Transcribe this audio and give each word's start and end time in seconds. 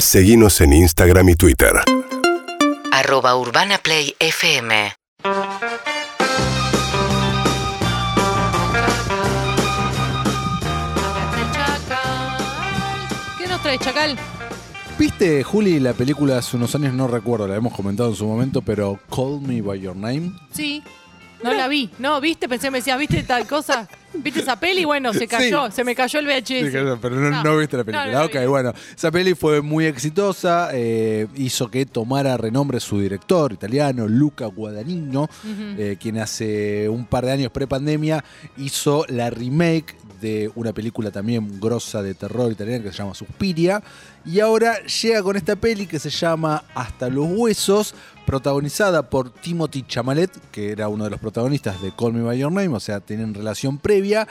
Seguimos 0.00 0.60
en 0.60 0.72
Instagram 0.72 1.28
y 1.30 1.34
Twitter. 1.34 1.72
Arroba 2.92 3.36
Urbana 3.36 3.78
Play 3.78 4.14
FM. 4.18 4.92
¿Qué 13.38 13.46
nos 13.46 13.60
trae, 13.62 13.78
Chacal? 13.78 14.16
¿Viste, 14.98 15.42
Juli, 15.44 15.80
la 15.80 15.92
película 15.92 16.38
hace 16.38 16.56
unos 16.56 16.74
años? 16.74 16.94
No 16.94 17.08
recuerdo, 17.08 17.46
la 17.46 17.56
hemos 17.56 17.74
comentado 17.74 18.08
en 18.10 18.16
su 18.16 18.26
momento, 18.26 18.62
pero 18.62 18.98
Call 19.14 19.40
Me 19.40 19.60
By 19.60 19.80
Your 19.80 19.96
Name. 19.96 20.32
Sí. 20.52 20.82
No 21.42 21.52
la 21.52 21.68
vi. 21.68 21.90
No, 21.98 22.20
¿viste? 22.20 22.48
Pensé, 22.48 22.70
me 22.70 22.78
decías, 22.78 22.98
¿viste 22.98 23.22
tal 23.22 23.46
cosa? 23.46 23.88
¿Viste 24.14 24.40
esa 24.40 24.58
peli? 24.58 24.84
Bueno, 24.84 25.12
se 25.12 25.28
cayó. 25.28 25.66
Sí. 25.66 25.72
Se 25.76 25.84
me 25.84 25.94
cayó 25.94 26.18
el 26.18 26.26
VHS. 26.26 26.98
Pero 27.00 27.10
no, 27.16 27.30
No. 27.30 27.42
no 27.44 27.56
viste 27.58 27.76
la 27.76 27.84
película. 27.84 28.10
no 28.12 28.24
ok, 28.24 28.34
vi. 28.40 28.46
bueno. 28.46 28.72
Esa 28.96 29.10
peli 29.10 29.34
fue 29.34 29.60
muy 29.60 29.84
exitosa, 29.84 30.70
eh, 30.72 31.26
hizo 31.36 31.70
que 31.70 31.84
tomara 31.86 32.36
renombre 32.36 32.80
su 32.80 33.00
director 33.00 33.52
italiano, 33.52 34.08
Luca 34.08 34.46
Guadagnino, 34.46 35.28
eh, 35.78 35.96
quien 36.00 36.18
hace 36.18 36.88
un 36.88 37.04
par 37.06 37.26
de 37.26 37.32
años 37.32 37.50
pre-pandemia 37.52 38.24
hizo 38.56 39.04
la 39.08 39.30
remake 39.30 39.94
de 40.20 40.50
una 40.56 40.72
película 40.72 41.10
también 41.12 41.60
grosa 41.60 42.02
de 42.02 42.12
terror 42.14 42.50
italiana 42.50 42.82
que 42.82 42.90
se 42.90 42.98
llama 42.98 43.14
Suspiria. 43.14 43.80
Y 44.26 44.40
ahora 44.40 44.82
llega 44.84 45.22
con 45.22 45.36
esta 45.36 45.54
peli 45.54 45.86
que 45.86 45.98
se 46.00 46.10
llama 46.10 46.64
Hasta 46.74 47.08
los 47.08 47.26
Huesos, 47.30 47.94
protagonizada 48.32 49.08
por 49.08 49.30
Timothy 49.30 49.84
Chamalet, 49.88 50.30
que 50.52 50.70
era 50.70 50.88
uno 50.88 51.04
de 51.04 51.10
los 51.10 51.18
protagonistas 51.18 51.80
de 51.80 51.92
Call 51.96 52.12
Me 52.12 52.20
By 52.22 52.38
Your 52.38 52.52
Name, 52.52 52.68
o 52.76 52.78
sea, 52.80 53.00
tienen 53.00 53.32
relación 53.32 53.78
previa. 53.78 54.28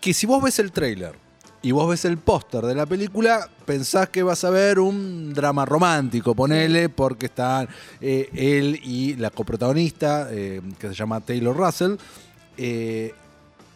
Que 0.00 0.14
si 0.14 0.26
vos 0.26 0.42
ves 0.42 0.58
el 0.60 0.72
tráiler 0.72 1.12
y 1.60 1.72
vos 1.72 1.86
ves 1.90 2.06
el 2.06 2.16
póster 2.16 2.62
de 2.64 2.74
la 2.74 2.86
película, 2.86 3.46
pensás 3.66 4.08
que 4.08 4.22
vas 4.22 4.44
a 4.44 4.50
ver 4.50 4.78
un 4.78 5.34
drama 5.34 5.66
romántico, 5.66 6.34
ponele, 6.34 6.88
porque 6.88 7.26
están 7.26 7.68
eh, 8.00 8.30
él 8.32 8.80
y 8.82 9.14
la 9.16 9.28
coprotagonista, 9.28 10.28
eh, 10.30 10.62
que 10.78 10.88
se 10.88 10.94
llama 10.94 11.20
Taylor 11.20 11.54
Russell. 11.54 11.96
Eh, 12.56 13.12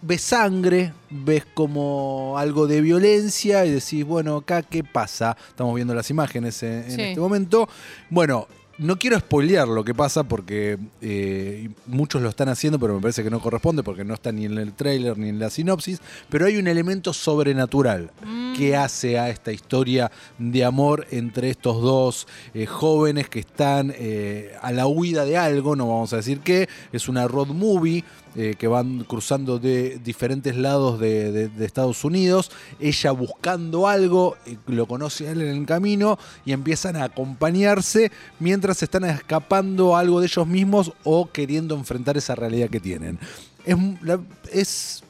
ves 0.00 0.22
sangre, 0.22 0.94
ves 1.10 1.44
como 1.52 2.36
algo 2.38 2.66
de 2.66 2.80
violencia 2.80 3.66
y 3.66 3.70
decís, 3.72 4.02
bueno, 4.06 4.36
acá 4.38 4.62
qué 4.62 4.82
pasa. 4.82 5.36
Estamos 5.50 5.74
viendo 5.74 5.94
las 5.94 6.08
imágenes 6.08 6.62
en, 6.62 6.72
en 6.84 6.90
Sí. 6.90 7.02
este 7.02 7.20
momento. 7.20 7.68
Bueno, 8.08 8.48
no 8.82 8.98
quiero 8.98 9.18
spoilear 9.18 9.68
lo 9.68 9.84
que 9.84 9.94
pasa 9.94 10.24
porque 10.24 10.78
eh, 11.00 11.70
muchos 11.86 12.20
lo 12.20 12.28
están 12.28 12.48
haciendo, 12.48 12.78
pero 12.78 12.94
me 12.94 13.00
parece 13.00 13.22
que 13.22 13.30
no 13.30 13.40
corresponde 13.40 13.82
porque 13.82 14.04
no 14.04 14.14
está 14.14 14.32
ni 14.32 14.44
en 14.44 14.58
el 14.58 14.72
tráiler 14.72 15.16
ni 15.16 15.28
en 15.28 15.38
la 15.38 15.50
sinopsis. 15.50 16.00
Pero 16.28 16.46
hay 16.46 16.56
un 16.56 16.66
elemento 16.66 17.12
sobrenatural 17.12 18.10
que 18.56 18.76
hace 18.76 19.18
a 19.18 19.30
esta 19.30 19.52
historia 19.52 20.10
de 20.38 20.64
amor 20.64 21.06
entre 21.10 21.50
estos 21.50 21.80
dos 21.80 22.26
eh, 22.54 22.66
jóvenes 22.66 23.28
que 23.28 23.40
están 23.40 23.92
eh, 23.96 24.54
a 24.60 24.72
la 24.72 24.86
huida 24.86 25.24
de 25.24 25.36
algo, 25.36 25.76
no 25.76 25.88
vamos 25.88 26.12
a 26.12 26.16
decir 26.16 26.40
qué. 26.40 26.68
Es 26.92 27.08
una 27.08 27.28
road 27.28 27.48
movie 27.48 28.04
eh, 28.34 28.54
que 28.58 28.66
van 28.66 29.04
cruzando 29.04 29.58
de 29.58 30.00
diferentes 30.02 30.56
lados 30.56 30.98
de, 30.98 31.50
Estados 31.60 32.04
Unidos. 32.04 32.50
Ella 32.80 33.10
buscando 33.10 33.88
algo, 33.88 34.36
eh, 34.46 34.56
lo 34.66 34.86
conoce 34.86 35.30
él 35.30 35.42
en 35.42 35.56
el 35.56 35.66
camino 35.66 36.18
y 36.44 36.52
empiezan 36.52 36.96
a 36.96 37.04
acompañarse 37.04 38.10
mientras 38.40 38.82
están 38.82 39.04
escapando 39.04 39.96
algo 39.96 40.20
de 40.20 40.26
ellos 40.26 40.46
mismos 40.46 40.92
o 41.04 41.30
queriendo 41.30 41.74
enfrentar 41.74 42.16
esa 42.16 42.34
realidad 42.34 42.70
que 42.70 42.80
tienen. 42.80 43.18
Es, 44.50 45.04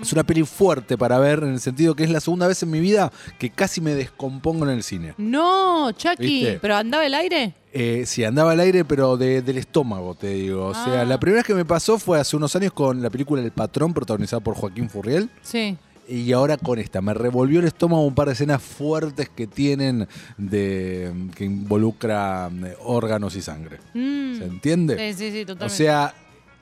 es 0.00 0.12
una 0.12 0.24
peli 0.24 0.42
fuerte 0.44 0.96
para 0.98 1.18
ver 1.18 1.40
en 1.40 1.50
el 1.54 1.60
sentido 1.60 1.94
que 1.94 2.04
es 2.04 2.10
la 2.10 2.20
segunda 2.20 2.46
vez 2.46 2.62
en 2.62 2.70
mi 2.70 2.80
vida 2.80 3.10
que 3.38 3.50
casi 3.50 3.80
me 3.80 3.94
descompongo 3.94 4.64
en 4.64 4.70
el 4.72 4.82
cine. 4.82 5.14
No, 5.18 5.90
Chucky. 5.92 6.16
¿Viste? 6.26 6.58
¿Pero 6.60 6.76
andaba 6.76 7.06
el 7.06 7.14
aire? 7.14 7.54
Eh, 7.72 8.04
sí, 8.06 8.24
andaba 8.24 8.52
al 8.52 8.60
aire, 8.60 8.84
pero 8.84 9.16
de- 9.16 9.42
del 9.42 9.58
estómago, 9.58 10.14
te 10.14 10.28
digo. 10.28 10.66
O 10.68 10.74
sea, 10.74 11.02
Ah. 11.02 11.04
la 11.04 11.20
primera 11.20 11.40
vez 11.40 11.46
que 11.46 11.54
me 11.54 11.64
pasó 11.64 11.98
fue 11.98 12.18
hace 12.18 12.36
unos 12.36 12.54
años 12.56 12.72
con 12.72 13.02
la 13.02 13.10
película 13.10 13.42
El 13.42 13.50
Patrón, 13.50 13.92
protagonizada 13.92 14.40
por 14.40 14.54
Joaquín 14.54 14.88
Furriel. 14.88 15.28
Sí. 15.42 15.76
Y 16.08 16.30
ahora 16.32 16.56
con 16.56 16.78
esta, 16.78 17.00
me 17.02 17.12
revolvió 17.14 17.58
el 17.58 17.66
estómago 17.66 18.06
un 18.06 18.14
par 18.14 18.28
de 18.28 18.34
escenas 18.34 18.62
fuertes 18.62 19.28
que 19.28 19.48
tienen 19.48 20.06
de 20.38 21.12
que 21.34 21.44
involucra 21.44 22.48
eh, 22.64 22.76
órganos 22.84 23.34
y 23.36 23.42
sangre. 23.42 23.78
Mm. 23.92 24.38
¿Se 24.38 24.44
entiende? 24.44 24.96
Sí, 25.12 25.18
sí, 25.18 25.32
sí, 25.32 25.42
O 25.42 25.46
totalmente. 25.46 25.74
sea, 25.76 26.14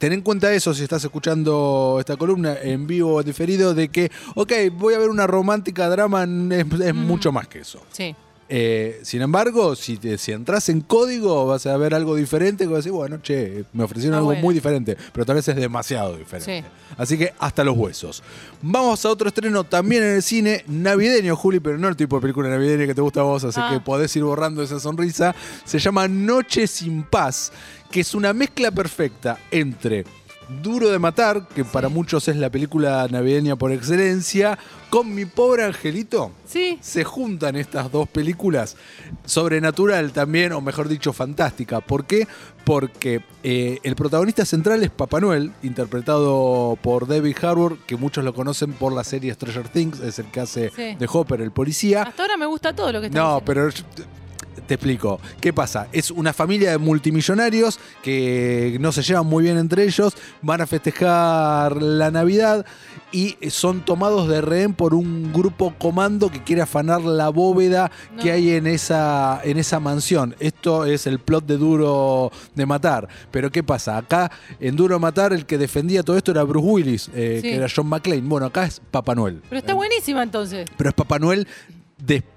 ten 0.05 0.13
en 0.13 0.21
cuenta 0.21 0.53
eso 0.53 0.75
si 0.75 0.83
estás 0.83 1.03
escuchando 1.03 1.97
esta 1.99 2.19
columna 2.19 2.59
en 2.61 2.87
vivo 2.87 3.15
o 3.15 3.23
diferido, 3.23 3.73
de 3.73 3.89
que, 3.89 4.11
ok, 4.35 4.53
voy 4.75 4.93
a 4.93 4.99
ver 4.99 5.09
una 5.09 5.27
romántica 5.27 5.89
drama, 5.89 6.25
es, 6.25 6.81
es 6.81 6.95
mucho 6.95 7.33
más 7.33 7.49
que 7.49 7.61
eso. 7.61 7.81
sí. 7.91 8.15
Eh, 8.49 9.01
sin 9.03 9.23
embargo, 9.23 9.75
si, 9.75 9.97
te- 9.97 10.19
si 10.19 10.33
entras 10.33 10.69
en 10.69 10.83
código, 10.83 11.47
vas 11.47 11.65
a 11.67 11.77
ver 11.79 11.95
algo 11.95 12.15
diferente 12.15 12.65
que 12.65 12.69
vas 12.69 12.75
a 12.75 12.79
decir, 12.79 12.93
bueno, 12.93 13.19
che, 13.23 13.65
me 13.73 13.85
ofrecieron 13.85 14.15
Ah, 14.15 14.19
algo 14.19 14.27
bueno. 14.29 14.43
muy 14.43 14.55
diferente, 14.55 14.97
pero 15.13 15.25
tal 15.25 15.37
vez 15.37 15.49
es 15.49 15.57
demasiado 15.57 16.17
diferente. 16.17 16.63
Sí. 16.63 16.95
Así 16.99 17.17
que 17.17 17.33
hasta 17.39 17.65
los 17.65 17.77
huesos. 17.77 18.23
Vamos 18.61 19.05
a 19.05 19.09
otro 19.11 19.29
estreno 19.29 19.65
también 19.65 20.03
en 20.03 20.15
el 20.17 20.23
cine 20.23 20.63
navideño, 20.69 21.37
Juli, 21.37 21.59
pero 21.61 21.79
no 21.79 21.89
el 21.89 21.97
tipo 21.97 22.17
de 22.17 22.23
película 22.23 22.49
navideña 22.51 22.87
que 22.87 22.95
te 22.95 23.01
gusta 23.01 23.21
a 23.21 23.25
vos, 23.25 23.45
así 23.45 23.59
Ah. 23.63 23.71
que 23.73 23.81
podés 23.81 24.15
ir 24.17 24.25
borrando 24.25 24.63
esa 24.63 24.79
sonrisa. 24.79 25.35
Se 25.65 25.79
llama 25.79 26.07
Noche 26.07 26.67
sin 26.67 27.03
paz, 27.05 27.51
que 27.91 28.01
es 28.01 28.15
una 28.15 28.33
mezcla 28.33 28.71
perfecta 28.71 29.39
entre 29.51 30.05
Duro 30.63 30.91
de 30.91 30.99
Matar, 30.99 31.49
que 31.49 31.65
para 31.65 31.89
muchos 31.89 32.29
es 32.29 32.37
la 32.37 32.51
película 32.51 33.07
navideña 33.11 33.57
por 33.57 33.73
excelencia, 33.73 34.59
con 34.91 35.13
Mi 35.15 35.25
Pobre 35.25 35.65
Angelito 35.65 36.31
Sí. 36.47 36.79
se 36.81 37.03
juntan 37.05 37.57
estas 37.57 37.91
dos 37.91 38.09
películas, 38.09 38.77
sobrenatural 39.25 40.13
también, 40.13 40.53
o 40.53 40.61
mejor 40.61 40.89
dicho, 40.89 41.13
fantástica. 41.13 41.81
¿Por 41.81 42.05
qué? 42.05 42.29
Porque 42.65 43.23
eh, 43.43 43.79
el 43.83 43.97
protagonista 43.97 44.45
central 44.45 44.83
es 44.83 44.91
Papá 44.91 45.21
Noel, 45.21 45.53
interpretado 45.63 46.79
por 46.81 47.07
David 47.09 47.37
Harbour, 47.43 47.79
que 47.87 47.97
muchos 47.97 48.25
lo 48.25 48.35
conocen 48.35 48.73
por 48.73 48.93
la 48.93 49.05
serie 49.05 49.35
Stranger 49.35 49.69
Things, 49.69 50.01
es 50.01 50.19
el 50.19 50.27
que 50.27 50.41
hace 50.41 50.71
Sí. 50.71 50.95
de 50.99 51.09
Hopper, 51.13 51.41
el 51.41 51.51
policía. 51.51 52.03
Hasta 52.05 52.23
ahora 52.23 52.37
me 52.37 52.47
gusta 52.47 52.75
todo 52.75 52.93
lo 52.93 53.01
que 53.01 53.07
está 53.09 53.19
No, 53.19 53.41
diciendo. 53.41 53.45
pero 53.45 53.69
te- 54.67 54.75
explico. 54.75 55.21
¿Qué 55.41 55.53
pasa? 55.53 55.89
Es 55.93 56.11
una 56.11 56.33
familia 56.33 56.71
de 56.71 56.79
multimillonarios 56.79 57.79
que 58.03 58.77
no 58.81 58.93
se 58.93 59.03
llevan 59.03 59.27
muy 59.27 59.45
bien 59.45 59.59
entre 59.59 59.85
ellos, 59.85 60.15
van 60.43 60.61
a 60.61 60.67
festejar 60.67 61.81
la 61.83 62.11
Navidad 62.11 62.65
y 63.13 63.37
son 63.51 63.85
tomados 63.85 64.29
de 64.29 64.41
rehén 64.41 64.75
por 64.75 64.93
un 64.95 65.33
grupo 65.33 65.73
comando 65.79 66.31
que 66.31 66.43
quiere 66.43 66.63
afanar 66.63 67.01
la 67.03 67.29
bóveda 67.29 67.91
No. 68.17 68.23
que 68.23 68.33
hay 68.33 68.51
en 68.51 68.67
esa, 68.67 69.41
en 69.45 69.57
esa 69.59 69.79
mansión. 69.81 70.35
Esto 70.41 70.85
es 70.85 71.07
el 71.07 71.21
plot 71.21 71.47
de 71.47 71.57
Duro 71.57 72.33
de 72.55 72.67
Matar. 72.67 73.09
Pero 73.31 73.51
¿qué 73.53 73.63
pasa? 73.63 73.97
Acá 73.97 74.31
en 74.59 74.75
Duro 74.75 74.97
de 74.97 75.01
Matar 75.01 75.33
el 75.33 75.47
que 75.47 75.59
defendía 75.59 76.03
todo 76.03 76.17
esto 76.17 76.33
era 76.33 76.43
Bruce 76.43 76.67
Willis, 76.67 77.11
eh, 77.15 77.39
Sí. 77.41 77.49
que 77.51 77.57
era 77.57 77.67
John 77.75 77.87
McClane. 77.89 78.23
Bueno, 78.23 78.47
acá 78.47 78.65
es 78.67 78.81
Papá 78.91 79.15
Noel. 79.15 79.43
Pero 79.49 79.59
está 79.61 79.75
buenísima 79.75 80.23
entonces. 80.23 80.67
Pero 80.77 80.91
es 80.91 80.95
Papá 80.95 81.19
Noel 81.21 81.47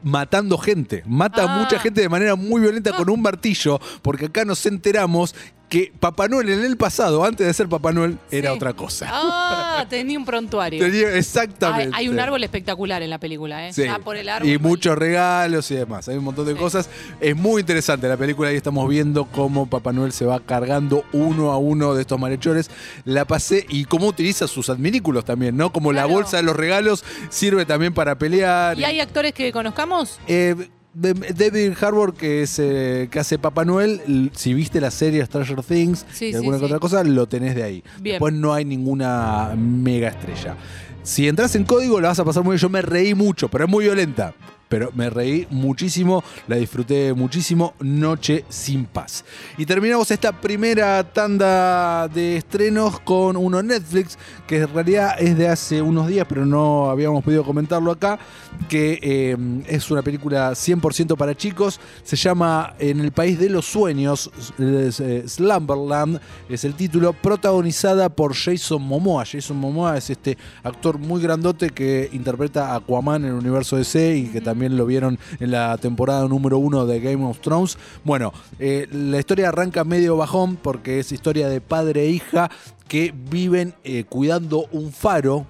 matando 0.03 0.57
gente. 0.57 1.03
Mata 1.05 1.43
a 1.43 1.55
Ah. 1.55 1.59
mucha 1.59 1.79
gente 1.79 2.01
de 2.01 2.09
manera 2.09 2.35
muy 2.35 2.61
violenta 2.61 2.93
con 2.93 3.09
un 3.09 3.21
martillo, 3.21 3.79
porque 4.01 4.25
acá 4.25 4.45
nos 4.45 4.65
enteramos 4.65 5.35
que 5.69 5.91
Papá 5.99 6.27
Noel 6.29 6.49
en 6.49 6.63
el 6.63 6.77
pasado, 6.77 7.25
antes 7.25 7.45
de 7.45 7.53
ser 7.53 7.67
Papá 7.67 7.91
Noel, 7.91 8.17
era 8.31 8.53
otra 8.53 8.71
cosa. 8.73 9.07
Ah, 9.11 9.85
tenía 9.89 10.17
un 10.17 10.23
prontuario. 10.25 10.79
Tenía- 10.83 11.13
exactamente. 11.15 11.91
hay 11.93 12.07
un 12.07 12.19
árbol 12.19 12.41
espectacular 12.43 13.01
en 13.01 13.09
la 13.09 13.17
película, 13.19 13.67
¿eh? 13.67 13.73
Sí. 13.73 13.83
Ya 13.83 13.99
por 13.99 14.15
el 14.15 14.29
árbol. 14.29 14.49
Y 14.49 14.57
muchos 14.57 14.97
regalos 14.97 15.69
y 15.71 15.75
demás. 15.75 16.07
Hay 16.07 16.15
un 16.17 16.23
montón 16.23 16.45
de 16.45 16.53
Sí. 16.53 16.57
cosas. 16.59 16.89
Es 17.19 17.35
muy 17.35 17.61
interesante 17.61 18.07
la 18.07 18.15
película. 18.17 18.49
Ahí 18.49 18.55
estamos 18.55 18.87
viendo 18.87 19.25
cómo 19.25 19.69
Papá 19.69 19.91
Noel 19.91 20.13
se 20.13 20.25
va 20.25 20.39
cargando 20.39 21.03
uno 21.11 21.51
a 21.51 21.57
uno 21.57 21.95
de 21.95 22.01
estos 22.01 22.17
malhechores. 22.19 22.69
La 23.03 23.25
pasé 23.25 23.65
y 23.67 23.85
cómo 23.85 24.07
utiliza 24.07 24.47
sus 24.47 24.69
adminículos 24.69 25.25
también, 25.25 25.57
¿no? 25.57 25.73
Como 25.73 25.91
la 25.91 26.05
bolsa 26.05 26.37
de 26.37 26.43
los 26.43 26.55
regalos 26.55 27.03
sirve 27.29 27.65
también 27.65 27.93
para 27.93 28.17
pelear. 28.17 28.79
¿Y 28.79 28.85
hay 28.85 28.99
actores 29.01 29.33
que 29.33 29.51
conozcamos? 29.51 30.19
Eh, 30.27 30.55
David 30.99 31.73
Harbour, 31.79 32.13
que 32.13 32.41
es 32.43 32.57
eh, 32.59 33.07
que 33.11 33.19
hace 33.19 33.37
Papá 33.37 33.65
Noel, 33.65 34.31
si 34.33 34.53
viste 34.53 34.81
la 34.81 34.89
serie 34.89 35.23
Stranger 35.25 35.61
Things 35.61 36.05
Sí, 36.11 36.25
y 36.25 36.29
sí, 36.29 36.35
alguna 36.35 36.57
que 36.57 36.65
otra 36.65 36.79
cosa, 36.79 37.03
lo 37.03 37.27
tenés 37.27 37.55
de 37.55 37.63
ahí. 37.63 37.83
Bien. 38.01 38.15
Después 38.15 38.33
no 38.33 38.53
hay 38.53 38.65
ninguna 38.65 39.53
mega 39.55 40.09
estrella. 40.09 40.55
Si 41.03 41.27
entras 41.27 41.55
en 41.55 41.63
código, 41.63 42.01
la 42.01 42.09
vas 42.09 42.19
a 42.19 42.25
pasar 42.25 42.43
muy 42.43 42.53
bien. 42.53 42.61
Yo 42.61 42.69
me 42.69 42.81
reí 42.81 43.13
mucho, 43.13 43.47
pero 43.47 43.65
es 43.65 43.69
muy 43.69 43.85
violenta. 43.85 44.33
Pero 44.69 44.91
me 44.93 45.09
reí 45.09 45.47
muchísimo, 45.49 46.23
la 46.47 46.57
disfruté 46.57 47.13
muchísimo. 47.13 47.73
Noche 47.79 48.45
sin 48.49 48.85
paz. 48.85 49.23
Y 49.57 49.65
terminamos 49.65 50.11
esta 50.11 50.31
primera 50.31 51.03
tanda 51.03 52.07
de 52.07 52.37
estrenos 52.37 52.99
con 52.99 53.37
uno 53.37 53.63
Netflix, 53.63 54.17
que 54.45 54.57
en 54.57 54.73
realidad 54.73 55.15
es 55.19 55.37
de 55.37 55.47
hace 55.47 55.81
unos 55.81 56.07
días, 56.07 56.25
pero 56.27 56.45
no 56.45 56.89
habíamos 56.89 57.23
podido 57.23 57.43
comentarlo 57.43 57.91
acá, 57.91 58.19
que 58.67 58.99
eh, 59.01 59.37
es 59.67 59.89
una 59.89 60.01
película 60.01 60.51
100% 60.51 61.15
para 61.15 61.35
chicos. 61.35 61.79
Se 62.03 62.15
llama 62.15 62.73
En 62.79 62.99
el 62.99 63.11
País 63.11 63.39
de 63.39 63.49
los 63.49 63.65
Sueños, 63.65 64.29
eh, 64.59 65.23
Slumberland, 65.25 66.19
es 66.49 66.63
el 66.63 66.73
título, 66.73 67.13
protagonizada 67.13 68.09
por 68.09 68.33
Jason 68.35 68.81
Momoa. 68.81 69.25
Jason 69.25 69.57
Momoa 69.57 69.97
es 69.97 70.09
este 70.09 70.37
actor 70.63 70.97
muy 70.97 71.21
grandote 71.21 71.69
que 71.69 72.09
interpreta 72.11 72.71
a 72.71 72.75
Aquaman 72.77 73.23
en 73.23 73.31
el 73.31 73.35
universo 73.35 73.77
DC 73.77 74.17
y 74.17 74.25
que 74.27 74.41
también 74.41 74.56
también 74.57 74.75
lo 74.75 74.87
vieron 74.87 75.19
en 75.39 75.51
la 75.51 75.77
temporada 75.77 76.27
número 76.27 76.57
uno 76.57 76.87
de 76.87 76.99
Game 76.99 77.23
of 77.23 77.41
Thrones. 77.41 77.77
Bueno, 78.03 78.33
eh, 78.57 78.87
la 78.91 79.19
historia 79.19 79.49
arranca 79.49 79.83
medio 79.83 80.17
bajón 80.17 80.55
porque 80.55 80.97
es 80.97 81.11
historia 81.11 81.47
de 81.47 81.61
padre 81.61 82.05
e 82.05 82.09
hija 82.09 82.49
que 82.87 83.13
viven 83.15 83.75
eh, 83.83 84.05
cuidando 84.09 84.65
un 84.71 84.91
faro. 84.91 85.45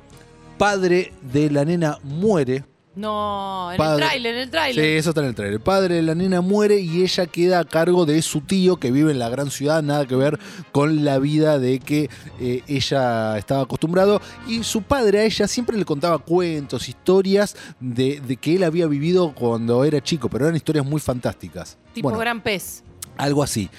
Padre 0.58 1.14
de 1.32 1.50
la 1.50 1.64
nena 1.64 2.00
muere. 2.04 2.66
No, 2.98 3.72
en 3.72 3.78
Padre- 3.78 4.04
el 4.04 4.10
tráiler, 4.10 4.34
en 4.34 4.40
el 4.42 4.46
Sí, 4.46 4.52
tráiler. 4.52 4.86
eso 4.98 5.10
está 5.10 5.22
en 5.22 5.28
el 5.28 5.36
trailer. 5.36 5.54
El 5.54 5.60
padre 5.62 5.96
de 5.96 6.02
la 6.02 6.16
nena 6.16 6.42
muere 6.42 6.80
y 6.80 7.04
ella 7.04 7.28
queda 7.28 7.60
a 7.60 7.64
cargo 7.64 8.06
de 8.08 8.22
su 8.24 8.42
tío 8.42 8.78
que 8.78 8.90
vive 8.92 9.12
en 9.12 9.20
la 9.20 9.30
gran 9.30 9.52
ciudad, 9.52 9.84
nada 9.84 10.06
que 10.08 10.16
ver 10.16 10.40
con 10.72 11.06
la 11.06 11.20
vida 11.20 11.60
de 11.60 11.80
que 11.80 12.10
eh, 12.40 12.64
ella 12.68 13.38
estaba 13.38 13.62
acostumbrado. 13.62 14.20
Y 14.48 14.64
su 14.64 14.82
padre 14.82 15.20
a 15.20 15.24
ella 15.26 15.48
siempre 15.48 15.78
le 15.78 15.86
contaba 15.86 16.18
cuentos, 16.18 16.90
historias 16.90 17.56
de, 17.80 18.20
de 18.20 18.36
que 18.38 18.56
él 18.56 18.64
había 18.64 18.88
vivido 18.88 19.34
cuando 19.36 19.84
era 19.84 20.02
chico, 20.02 20.28
pero 20.28 20.46
eran 20.46 20.56
historias 20.56 20.86
muy 20.86 21.00
fantásticas. 21.00 21.78
tipo 21.94 22.08
Bueno, 22.10 22.20
gran 22.20 22.42
pez. 22.42 22.84
algo 23.18 23.44
así. 23.44 23.70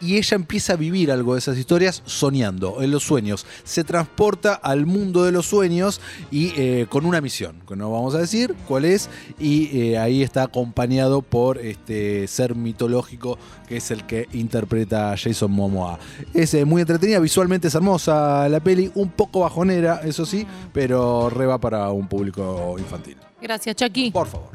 Y 0.00 0.16
ella 0.16 0.34
empieza 0.34 0.74
a 0.74 0.76
vivir 0.76 1.10
algo 1.10 1.34
de 1.34 1.38
esas 1.38 1.56
historias 1.56 2.02
soñando, 2.04 2.82
en 2.82 2.90
los 2.90 3.02
sueños. 3.02 3.46
Se 3.64 3.84
transporta 3.84 4.54
al 4.54 4.86
mundo 4.86 5.24
de 5.24 5.32
los 5.32 5.46
sueños 5.46 6.00
y 6.30 6.52
eh, 6.56 6.86
con 6.88 7.06
una 7.06 7.20
misión, 7.20 7.62
que 7.66 7.76
no 7.76 7.90
vamos 7.90 8.14
a 8.14 8.18
decir 8.18 8.54
cuál 8.66 8.84
es, 8.84 9.08
y 9.38 9.78
eh, 9.78 9.98
ahí 9.98 10.22
está 10.22 10.42
acompañado 10.42 11.22
por 11.22 11.58
este 11.58 12.26
ser 12.26 12.54
mitológico 12.54 13.38
que 13.68 13.78
es 13.78 13.90
el 13.90 14.04
que 14.04 14.28
interpreta 14.32 15.14
Jason 15.16 15.50
Momoa. 15.50 15.98
Es 16.32 16.54
eh, 16.54 16.64
muy 16.64 16.80
entretenida, 16.80 17.18
visualmente 17.18 17.68
es 17.68 17.74
hermosa 17.74 18.48
la 18.48 18.60
peli, 18.60 18.90
un 18.94 19.10
poco 19.10 19.40
bajonera, 19.40 20.00
eso 20.04 20.26
sí, 20.26 20.46
pero 20.72 21.30
re 21.30 21.46
va 21.46 21.58
para 21.58 21.90
un 21.90 22.08
público 22.08 22.76
infantil. 22.78 23.16
Gracias, 23.40 23.76
Chucky. 23.76 24.10
Por 24.10 24.26
favor. 24.26 24.50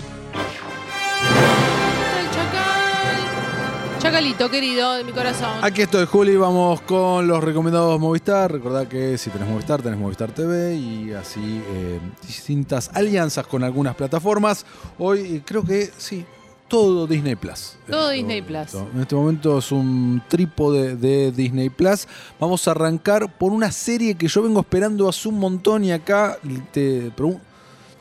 Chacalito, 4.09 4.49
querido, 4.49 4.93
de 4.93 5.03
mi 5.03 5.11
corazón. 5.11 5.59
Aquí 5.61 5.83
estoy, 5.83 6.07
Juli. 6.07 6.35
Vamos 6.35 6.81
con 6.81 7.27
los 7.27 7.43
recomendados 7.43 7.99
Movistar. 7.99 8.51
Recordad 8.51 8.87
que 8.87 9.19
si 9.19 9.29
tenés 9.29 9.47
Movistar, 9.47 9.83
tenés 9.83 9.99
Movistar 9.99 10.31
TV 10.31 10.73
y 10.75 11.11
así 11.13 11.61
eh, 11.69 11.99
distintas 12.25 12.89
alianzas 12.95 13.45
con 13.45 13.63
algunas 13.63 13.93
plataformas. 13.95 14.65
Hoy 14.97 15.19
eh, 15.35 15.41
creo 15.45 15.63
que 15.63 15.91
sí, 15.95 16.25
todo 16.67 17.05
Disney 17.05 17.35
Plus. 17.35 17.75
Todo 17.87 18.09
este 18.09 18.15
Disney 18.23 18.41
momento. 18.41 18.71
Plus. 18.79 18.83
En 18.95 19.01
este 19.01 19.15
momento 19.15 19.57
es 19.59 19.71
un 19.71 20.23
trípode 20.27 20.95
de 20.95 21.31
Disney 21.31 21.69
Plus. 21.69 22.07
Vamos 22.39 22.67
a 22.67 22.71
arrancar 22.71 23.37
por 23.37 23.51
una 23.51 23.71
serie 23.71 24.15
que 24.15 24.27
yo 24.27 24.41
vengo 24.41 24.61
esperando 24.61 25.07
hace 25.07 25.29
un 25.29 25.37
montón 25.37 25.83
y 25.83 25.91
acá 25.91 26.39
te, 26.73 27.11
pregun- 27.15 27.39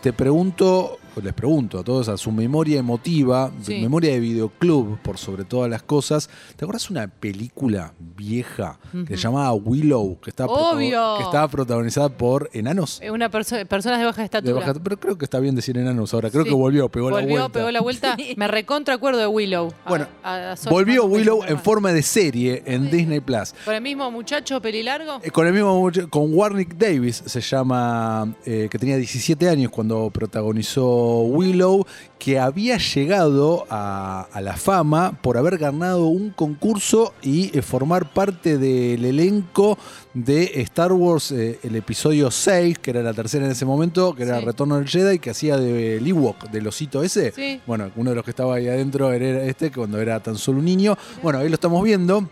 te 0.01 0.15
pregunto, 0.15 0.98
les 1.23 1.33
pregunto 1.35 1.79
a 1.79 1.85
todos, 1.85 2.09
a 2.09 2.17
su 2.17 2.31
memoria 2.33 2.79
emotiva, 2.79 3.51
Sí. 3.63 3.81
memoria 3.81 4.13
de 4.13 4.21
videoclub, 4.21 4.99
por 5.03 5.19
sobre 5.19 5.45
todas 5.45 5.71
las 5.71 5.83
cosas. 5.83 6.29
¿Te 6.57 6.65
acuerdas 6.65 6.91
una 6.91 7.09
película 7.09 7.93
vieja 8.17 8.79
que 9.07 9.17
se 9.17 9.23
llamaba 9.23 9.53
Willow, 9.55 10.19
que 10.21 10.31
estaba, 10.31 10.53
Obvio. 10.53 11.17
que 11.19 11.25
estaba 11.25 11.49
protagonizada 11.49 12.09
por 12.09 12.51
enanos? 12.53 12.99
Es 13.03 13.11
una 13.11 13.31
perso- 13.31 13.65
personas 13.67 13.99
de 14.01 14.05
baja 14.07 14.23
De 14.23 14.25
estatura. 14.27 14.55
baja- 14.55 14.75
pero 14.83 14.99
creo 14.99 15.19
que 15.19 15.25
está 15.25 15.39
bien 15.41 15.55
decir 15.55 15.77
enanos 15.79 16.13
ahora. 16.15 16.31
Creo 16.31 16.45
Sí. 16.45 16.51
que 16.51 16.55
volvió, 16.55 16.89
pegó 16.89 17.11
la 17.11 17.17
Volvió, 17.21 17.29
vuelta. 17.41 17.49
pegó 17.53 17.71
la 17.71 17.81
vuelta. 17.81 18.17
Me 18.37 18.49
recontra 18.49 18.95
acuerdo 18.95 19.21
de 19.21 19.27
Willow. 19.27 19.73
Bueno, 19.89 20.07
a- 20.23 20.53
a 20.53 20.57
Sol- 20.57 20.73
Volvió 20.73 21.05
Willow 21.05 21.45
en 21.47 21.59
forma 21.59 21.93
de 21.93 22.03
serie 22.03 22.63
en 22.67 22.91
Disney 22.91 23.21
Plus. 23.21 23.55
Con 23.65 23.75
el 23.75 23.83
mismo 23.83 24.11
muchacho 24.11 24.61
pelilargo. 24.61 25.21
Eh, 25.23 25.31
Con 25.31 25.47
el 25.47 25.53
mismo 25.53 25.79
mucho- 25.81 26.09
con 26.09 26.33
Warnick 26.35 26.77
Davis 26.77 27.23
se 27.27 27.41
llama, 27.41 28.35
eh, 28.45 28.69
que 28.71 28.79
tenía 28.79 28.97
17 28.97 29.49
años 29.49 29.71
cuando 29.71 30.11
protagonizó 30.11 30.79
Willow, 31.23 31.87
que 32.19 32.39
había 32.39 32.79
llegado 32.79 33.67
a, 33.71 34.29
a 34.33 34.41
la 34.41 34.57
fama 34.57 35.19
por 35.23 35.37
haber 35.37 35.59
ganado 35.59 36.07
un 36.07 36.31
concurso 36.31 37.15
y 37.23 37.57
eh, 37.57 37.63
formar 37.63 38.13
parte 38.13 38.59
del 38.59 39.05
elenco 39.05 39.79
de 40.15 40.51
Star 40.63 40.93
Wars, 40.93 41.31
eh, 41.33 41.59
el 41.63 41.77
episodio 41.77 42.31
6, 42.31 42.79
que 42.81 42.91
era 42.91 43.03
la 43.03 43.15
tercera 43.15 43.45
en 43.47 43.53
ese 43.53 43.65
momento, 43.65 44.15
que 44.15 44.25
era 44.25 44.39
Sí. 44.41 44.45
Retorno 44.45 44.77
del 44.77 44.89
Jedi, 44.89 45.19
que 45.19 45.31
hacía 45.31 45.57
de 45.59 45.99
Ewok, 45.99 46.51
del 46.51 46.67
osito 46.67 47.03
ese. 47.03 47.33
Sí. 47.33 47.61
Bueno, 47.67 47.91
uno 47.97 48.11
de 48.11 48.17
los 48.17 48.25
que 48.25 48.31
estaba 48.31 48.57
ahí 48.57 48.67
adentro 48.69 49.13
era 49.13 49.45
este, 49.45 49.71
cuando 49.71 50.01
era 50.01 50.21
tan 50.21 50.37
solo 50.37 50.59
un 50.59 50.65
niño. 50.65 50.97
Bueno, 51.23 51.39
ahí 51.39 51.49
lo 51.49 51.55
estamos 51.55 51.83
viendo. 51.85 52.29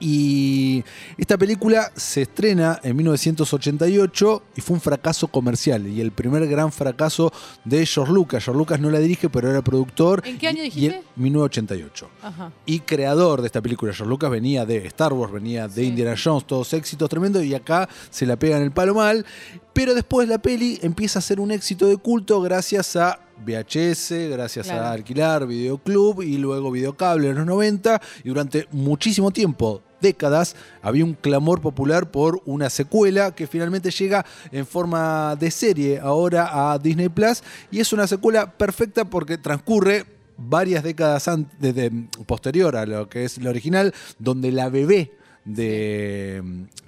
Y 0.00 0.84
esta 1.16 1.38
película 1.38 1.90
se 1.94 2.22
estrena 2.22 2.80
en 2.82 2.96
1988 2.96 4.42
y 4.56 4.60
fue 4.60 4.74
un 4.74 4.80
fracaso 4.80 5.28
comercial 5.28 5.86
y 5.86 6.00
el 6.00 6.10
primer 6.12 6.46
gran 6.46 6.72
fracaso 6.72 7.32
de 7.64 7.86
George 7.86 8.12
Lucas. 8.12 8.44
George 8.44 8.58
Lucas 8.58 8.80
no 8.80 8.90
la 8.90 8.98
dirige, 8.98 9.28
pero 9.30 9.50
era 9.50 9.62
productor. 9.62 10.22
¿En 10.26 10.36
qué 10.38 10.48
año 10.48 10.62
dijiste? 10.62 10.80
Y 10.80 10.86
en 10.86 11.02
1988. 11.16 12.10
Ajá. 12.22 12.52
Y 12.66 12.80
creador 12.80 13.40
de 13.40 13.46
esta 13.46 13.62
película. 13.62 13.92
George 13.92 14.10
Lucas 14.10 14.30
venía 14.30 14.66
de 14.66 14.78
Star 14.86 15.12
Wars, 15.12 15.32
venía 15.32 15.68
de 15.68 15.82
Sí. 15.82 15.88
Indiana 15.88 16.14
Jones, 16.22 16.44
todos 16.46 16.72
éxitos 16.72 17.08
tremendos 17.08 17.44
y 17.44 17.54
acá 17.54 17.88
se 18.10 18.26
la 18.26 18.36
pega 18.36 18.56
en 18.56 18.64
el 18.64 18.72
palo 18.72 18.94
mal. 18.94 19.24
Pero 19.72 19.94
después 19.94 20.28
la 20.28 20.38
peli 20.38 20.78
empieza 20.82 21.18
a 21.18 21.22
ser 21.22 21.40
un 21.40 21.50
éxito 21.50 21.86
de 21.86 21.96
culto 21.96 22.40
gracias 22.40 22.96
a 22.96 23.20
VHS, 23.44 24.28
gracias 24.30 24.66
Claro. 24.66 24.84
a 24.86 24.92
alquilar 24.92 25.46
videoclub 25.46 26.22
y 26.22 26.38
luego 26.38 26.70
videocable 26.70 27.28
en 27.30 27.36
los 27.36 27.46
90 27.46 28.00
y 28.24 28.28
durante 28.28 28.66
muchísimo 28.72 29.30
tiempo, 29.30 29.82
décadas, 30.00 30.54
había 30.82 31.04
un 31.04 31.14
clamor 31.14 31.60
popular 31.62 32.10
por 32.10 32.40
una 32.44 32.68
secuela 32.68 33.34
que 33.34 33.46
finalmente 33.46 33.90
llega 33.90 34.24
en 34.52 34.66
forma 34.66 35.34
de 35.36 35.50
serie 35.50 35.98
ahora 35.98 36.72
a 36.72 36.78
Disney 36.78 37.08
Plus 37.08 37.42
y 37.70 37.80
es 37.80 37.92
una 37.92 38.06
secuela 38.06 38.52
perfecta 38.52 39.04
porque 39.06 39.38
transcurre 39.38 40.04
varias 40.36 40.82
décadas 40.82 41.26
an- 41.28 41.48
de- 41.58 41.72
de- 41.72 41.90
posterior 42.26 42.76
a 42.76 42.84
lo 42.84 43.08
que 43.08 43.24
es 43.24 43.38
la 43.42 43.50
original, 43.50 43.94
donde 44.18 44.52
la 44.52 44.68
bebé 44.68 45.12
de, 45.44 46.42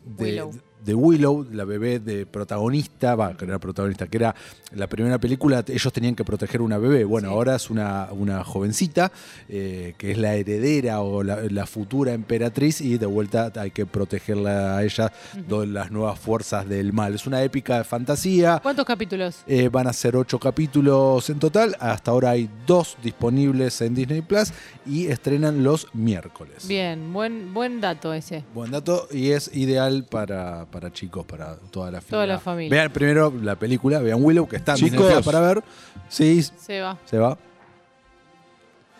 de- 0.04 0.25
Willow. 0.25 0.50
De 0.84 0.94
Willow, 0.94 1.46
la 1.52 1.64
bebé 1.64 1.99
de 1.99 2.26
protagonista, 2.26 3.17
va, 3.17 3.37
que 3.37 3.44
era 3.44 3.58
protagonista, 3.58 4.06
que 4.06 4.19
era 4.19 4.34
la 4.73 4.87
primera 4.87 5.19
película, 5.19 5.64
ellos 5.67 5.93
tenían 5.93 6.14
que 6.14 6.25
proteger 6.25 6.61
una 6.61 6.78
bebé. 6.78 7.05
Bueno, 7.05 7.28
Sí. 7.28 7.34
ahora 7.34 7.56
es 7.56 7.70
una, 7.70 8.08
una 8.12 8.44
jovencita 8.44 9.11
eh, 9.49 9.94
que 9.99 10.12
es 10.12 10.19
la 10.19 10.34
heredera 10.34 11.00
o 11.00 11.23
la, 11.23 11.40
la 11.50 11.67
futura 11.67 12.12
emperatriz 12.12 12.81
y 12.81 12.99
de 12.99 13.06
vuelta 13.06 13.50
hay 13.56 13.70
que 13.73 13.87
protegerla 13.87 14.76
a 14.76 14.84
ella 14.84 15.12
de 15.34 15.67
las 15.67 15.90
nuevas 15.90 16.19
fuerzas 16.19 16.69
del 16.69 16.93
mal. 16.93 17.14
Es 17.14 17.26
una 17.26 17.43
épica 17.43 17.78
de 17.78 17.84
fantasía. 17.84 18.61
¿Cuántos 18.62 18.84
capítulos? 18.84 19.38
Eh, 19.46 19.69
van 19.69 19.87
a 19.88 19.93
ser 19.93 20.14
ocho 20.17 20.38
capítulos 20.38 21.28
en 21.31 21.38
total. 21.38 21.75
Hasta 21.81 22.11
ahora 22.11 22.31
hay 22.31 22.49
dos 22.67 22.96
disponibles 23.02 23.81
en 23.81 23.94
Disney 23.94 24.20
Plus 24.23 24.52
y 24.84 25.06
estrenan 25.06 25.64
los 25.64 25.88
miércoles. 25.95 26.68
Bien, 26.68 27.12
buen, 27.12 27.52
buen 27.54 27.80
dato 27.80 28.12
ese. 28.12 28.45
Buen 28.54 28.71
dato 28.71 29.09
y 29.11 29.30
es 29.30 29.50
ideal 29.54 30.04
para, 30.04 30.66
para 30.66 30.75
chicos, 30.92 31.25
para 31.26 31.56
toda 31.71 31.90
la 31.90 32.00
familia. 32.00 32.11
Toda 32.11 32.26
la 32.26 32.38
familia. 32.38 32.71
Vean 32.71 32.92
primero 32.92 33.33
la 33.42 33.56
película, 33.56 33.99
vean 34.00 34.23
Willow, 34.23 34.47
que 34.49 34.56
está 34.56 34.73
en 34.73 34.78
Chicos. 34.78 35.25
Para 35.25 35.40
ver. 35.40 35.62
Sí, 36.09 36.42
Se 36.42 36.80
va. 36.80 36.97
se 37.04 37.18
va. 37.18 37.37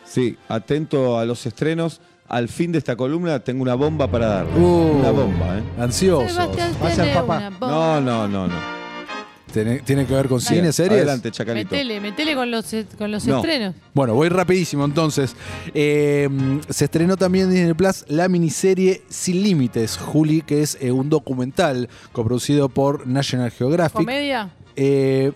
Sí, 0.05 0.37
atento 0.49 1.19
a 1.19 1.25
los 1.25 1.45
estrenos. 1.47 2.01
Al 2.29 2.49
fin 2.49 2.73
de 2.73 2.79
esta 2.79 2.97
columna 2.97 3.39
tengo 3.41 3.63
una 3.63 3.75
bomba 3.75 4.09
para 4.11 4.27
dar. 4.27 4.47
Uh, 4.47 4.99
una 4.99 5.11
bomba, 5.11 5.59
¿eh? 5.59 5.63
Ansioso. 5.79 6.53
No, 7.61 8.01
no, 8.01 8.27
no, 8.27 8.49
no. 8.49 8.76
Tiene, 9.65 9.79
tiene 9.81 10.05
que 10.07 10.13
ver 10.15 10.29
con 10.29 10.41
cine, 10.41 10.71
series. 10.73 10.93
Adelante, 10.99 11.31
Chacalito. 11.31 11.71
Metele, 11.71 11.99
metele 12.01 12.35
con 12.35 12.51
los, 12.51 12.67
con 12.99 13.11
los 13.11 13.25
No. 13.27 13.37
estrenos. 13.39 13.75
Bueno, 13.95 14.13
voy 14.15 14.29
rapidísimo 14.29 14.85
entonces. 14.85 15.35
Eh, 15.73 16.29
se 16.69 16.85
estrenó 16.85 17.17
también 17.17 17.47
en 17.47 17.53
Disney 17.55 17.73
Plus 17.75 18.05
la 18.09 18.29
miniserie 18.29 19.03
Sin 19.09 19.43
Límites, 19.43 19.97
Juli, 19.97 20.43
que 20.43 20.61
es 20.63 20.77
eh, 20.81 20.93
un 20.93 21.09
documental 21.09 21.89
coproducido 22.13 22.69
por 22.69 23.07
National 23.07 23.51
Geographic. 23.51 23.97
¿Comedia? 23.97 24.51
Eh, 24.77 25.33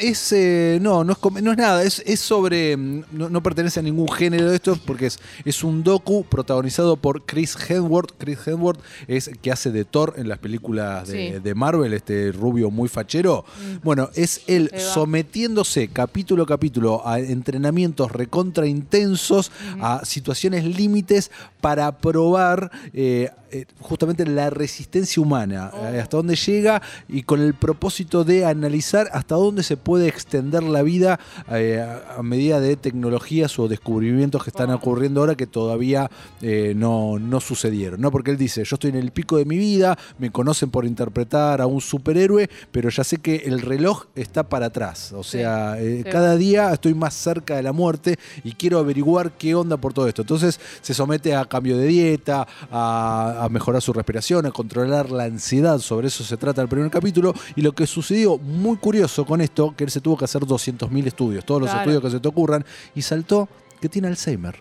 es, 0.00 0.32
eh, 0.32 0.78
no, 0.82 1.02
no 1.04 1.12
es, 1.14 1.42
no 1.42 1.52
es 1.52 1.58
nada, 1.58 1.82
es, 1.82 2.02
es 2.06 2.20
sobre. 2.20 2.76
mm, 2.76 3.04
No, 3.12 3.28
no 3.28 3.42
pertenece 3.42 3.80
a 3.80 3.82
ningún 3.82 4.08
género 4.10 4.50
de 4.50 4.56
estos 4.56 4.78
porque 4.78 5.06
es, 5.06 5.18
es 5.44 5.64
un 5.64 5.82
docu 5.82 6.24
protagonizado 6.24 6.96
por 6.96 7.24
Chris 7.24 7.56
Hemsworth. 7.68 8.12
Chris 8.18 8.38
Hemsworth 8.46 8.80
es 9.08 9.30
que 9.40 9.50
hace 9.52 9.70
de 9.72 9.84
Thor 9.84 10.14
en 10.16 10.28
las 10.28 10.38
películas 10.38 11.08
de, 11.08 11.32
Sí. 11.34 11.38
de 11.40 11.54
Marvel, 11.54 11.92
este 11.94 12.32
rubio 12.32 12.70
muy 12.70 12.88
fachero. 12.88 13.44
Bueno, 13.82 14.10
es 14.14 14.42
él 14.46 14.70
sometiéndose 14.76 15.88
capítulo 15.88 16.44
a 16.44 16.46
capítulo 16.46 17.06
a 17.06 17.18
entrenamientos 17.20 18.10
recontra 18.12 18.66
intensos, 18.66 19.50
a 19.80 20.04
situaciones 20.04 20.64
límites 20.64 21.30
para 21.60 21.98
probar 21.98 22.70
eh, 22.92 23.30
eh, 23.50 23.66
justamente 23.80 24.24
la 24.26 24.50
resistencia 24.50 25.22
humana, 25.22 25.70
Oh. 25.74 25.84
hasta 26.00 26.16
dónde 26.16 26.34
llega 26.36 26.80
y 27.08 27.22
con 27.22 27.40
el 27.40 27.54
propósito 27.54 28.24
de 28.24 28.44
analizar 28.46 29.08
hasta 29.12 29.34
dónde 29.34 29.61
dónde 29.62 29.68
se 29.68 29.76
puede 29.76 30.08
extender 30.08 30.62
la 30.62 30.82
vida 30.82 31.20
eh, 31.50 31.80
a, 31.80 32.22
medida 32.22 32.60
de 32.60 32.76
tecnologías 32.76 33.58
o 33.58 33.68
descubrimientos 33.68 34.42
que 34.42 34.50
están 34.50 34.70
ocurriendo 34.70 35.20
ahora 35.20 35.34
que 35.34 35.46
todavía 35.46 36.10
eh, 36.40 36.72
no, 36.74 37.18
no 37.18 37.40
sucedieron. 37.40 38.00
¿no? 38.00 38.10
Porque 38.10 38.30
él 38.30 38.38
dice, 38.38 38.64
yo 38.64 38.74
estoy 38.74 38.90
en 38.90 38.96
el 38.96 39.12
pico 39.12 39.36
de 39.36 39.44
mi 39.44 39.58
vida, 39.58 39.98
me 40.18 40.30
conocen 40.30 40.70
por 40.70 40.84
interpretar 40.84 41.60
a 41.60 41.66
un 41.66 41.80
superhéroe, 41.80 42.48
pero 42.70 42.88
ya 42.88 43.04
sé 43.04 43.18
que 43.18 43.36
el 43.44 43.60
reloj 43.60 44.06
está 44.14 44.48
para 44.48 44.66
atrás. 44.66 45.12
O 45.12 45.22
sea, 45.22 45.78
eh, 45.78 46.02
sí. 46.04 46.10
cada 46.10 46.36
día 46.36 46.72
estoy 46.72 46.94
más 46.94 47.14
cerca 47.14 47.56
de 47.56 47.62
la 47.62 47.72
muerte 47.72 48.18
y 48.44 48.52
quiero 48.52 48.78
averiguar 48.78 49.32
qué 49.36 49.54
onda 49.54 49.76
por 49.76 49.92
todo 49.92 50.08
esto. 50.08 50.22
Entonces 50.22 50.58
se 50.80 50.94
somete 50.94 51.36
a 51.36 51.44
cambio 51.44 51.76
de 51.76 51.86
dieta, 51.86 52.46
a, 52.70 53.44
a 53.44 53.48
mejorar 53.48 53.82
su 53.82 53.92
respiración, 53.92 54.46
a 54.46 54.50
controlar 54.50 55.10
la 55.10 55.24
ansiedad. 55.24 55.78
Sobre 55.78 56.08
eso 56.08 56.24
se 56.24 56.36
trata 56.36 56.62
el 56.62 56.68
primer 56.68 56.90
capítulo. 56.90 57.34
Y 57.54 57.60
lo 57.60 57.72
que 57.72 57.86
sucedió 57.86 58.38
muy 58.38 58.76
curioso 58.78 59.24
con 59.24 59.40
esto, 59.40 59.51
que 59.76 59.84
él 59.84 59.90
se 59.90 60.00
tuvo 60.00 60.16
que 60.16 60.24
hacer 60.24 60.42
200.000 60.42 61.06
estudios, 61.06 61.44
todos 61.44 61.60
los 61.62 61.72
estudios 61.72 62.02
que 62.02 62.10
se 62.10 62.20
te 62.20 62.28
ocurran, 62.28 62.64
y 62.94 63.02
saltó 63.02 63.48
que 63.80 63.88
tiene 63.88 64.08
Alzheimer. 64.08 64.60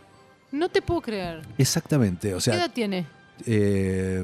No 0.52 0.70
te 0.70 0.82
puedo 0.82 1.02
creer. 1.02 1.42
Exactamente. 1.58 2.34
O 2.34 2.38
¿Qué 2.38 2.42
sea, 2.42 2.56
edad 2.56 2.72
tiene? 2.74 3.08
Eh, 3.46 4.24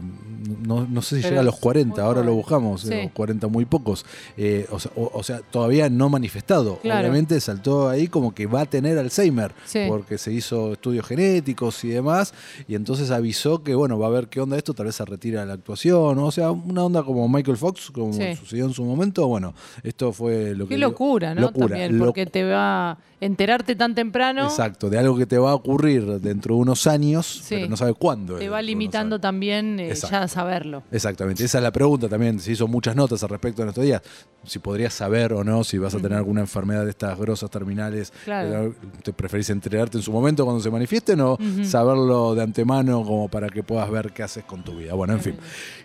no, 0.66 0.86
no 0.88 1.02
sé 1.02 1.16
si 1.18 1.22
Pero 1.24 1.30
llega 1.32 1.42
a 1.42 1.44
los 1.46 1.56
es 1.56 1.60
40, 1.62 1.96
muy 2.02 2.02
ahora 2.08 2.24
lo 2.24 2.34
buscamos, 2.36 2.82
Sí. 2.82 2.94
eh, 2.94 3.12
40 3.14 3.48
muy 3.48 3.66
pocos. 3.66 4.06
Eh, 4.38 4.68
o, 4.72 4.80
sea, 4.80 4.92
o- 4.96 5.12
o 5.14 5.24
sea, 5.24 5.40
todavía 5.42 5.90
no 5.90 6.10
manifestado. 6.10 6.78
Claro. 6.78 7.00
Obviamente 7.02 7.40
saltó 7.42 7.90
ahí 7.90 8.08
como 8.08 8.34
que 8.34 8.46
va 8.46 8.62
a 8.62 8.66
tener 8.66 8.98
Alzheimer, 8.98 9.54
Sí. 9.66 9.80
porque 9.88 10.18
se 10.18 10.32
hizo 10.32 10.74
estudios 10.74 11.06
genéticos 11.08 11.84
y 11.84 11.90
demás, 11.90 12.34
y 12.68 12.76
entonces 12.76 13.10
avisó 13.12 13.64
que, 13.64 13.74
bueno, 13.76 13.98
va 13.98 14.08
a 14.08 14.12
ver 14.12 14.28
qué 14.28 14.40
onda 14.42 14.58
esto, 14.58 14.74
tal 14.74 14.86
vez 14.86 14.96
se 14.96 15.06
retira 15.06 15.46
la 15.46 15.54
actuación, 15.54 16.20
o 16.20 16.32
sea, 16.32 16.52
una 16.52 16.84
onda 16.84 17.04
como 17.04 17.28
Michael 17.28 17.58
Fox, 17.58 17.92
como 17.92 18.14
Sí. 18.14 18.36
sucedió 18.36 18.66
en 18.66 18.74
su 18.74 18.84
momento, 18.86 19.28
bueno, 19.28 19.54
esto 19.84 20.14
fue 20.14 20.54
lo 20.56 20.68
que... 20.68 20.76
Qué 20.76 20.78
locura, 20.80 21.34
¿no? 21.34 21.42
Locura, 21.42 21.70
También, 21.78 21.98
porque 22.00 22.26
te 22.26 22.44
va 22.44 22.92
a 22.92 22.98
enterarte 23.20 23.76
tan 23.76 23.96
temprano, 23.96 24.44
Exacto, 24.46 24.90
de 24.92 25.00
algo 25.00 25.18
que 25.18 25.26
te 25.26 25.38
va 25.40 25.52
a 25.52 25.56
ocurrir 25.56 26.06
dentro 26.22 26.54
de 26.56 26.62
unos 26.62 26.86
años, 26.86 27.26
Sí. 27.44 27.56
pero 27.56 27.68
no 27.70 27.76
sabe 27.78 27.94
cuándo. 27.94 28.36
te 28.38 28.48
va 28.50 28.58
uno 28.58 28.62
limitando 28.68 28.97
también 29.20 29.80
eh, 29.80 29.94
ya 29.94 30.28
saberlo. 30.28 30.84
Exactamente, 30.92 31.44
esa 31.44 31.58
es 31.58 31.64
la 31.64 31.72
pregunta 31.72 32.08
también. 32.10 32.40
Se 32.40 32.52
hizo 32.52 32.68
muchas 32.68 32.96
notas 32.96 33.24
al 33.24 33.30
respecto 33.30 33.64
en 33.64 33.70
estos 33.70 33.84
días. 33.84 34.02
Si 34.46 34.60
podrías 34.60 34.94
saber 34.94 35.34
o 35.34 35.44
no 35.44 35.64
si 35.64 35.78
vas 35.78 35.94
a 35.94 35.98
tener 35.98 36.18
alguna 36.18 36.42
enfermedad 36.42 36.86
de 36.86 36.92
estas 36.92 37.18
grosas 37.18 37.50
terminales. 37.50 38.14
Claro. 38.24 38.68
Eh, 38.68 38.74
¿Te 39.04 39.14
preferís 39.14 39.50
enterarte 39.50 39.98
en 39.98 40.04
su 40.04 40.12
momento 40.12 40.46
cuando 40.46 40.62
se 40.62 40.70
manifiesten 40.70 41.20
o 41.22 41.38
saberlo 41.64 42.36
de 42.36 42.44
antemano 42.44 43.04
como 43.04 43.28
para 43.28 43.50
que 43.50 43.64
puedas 43.64 43.90
ver 43.90 44.12
qué 44.12 44.24
haces 44.24 44.44
con 44.46 44.64
tu 44.64 44.78
vida? 44.78 44.94
Bueno, 44.94 45.14
en 45.14 45.22
fin. 45.22 45.36